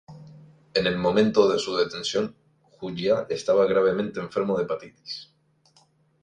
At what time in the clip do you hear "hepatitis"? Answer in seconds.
4.63-5.31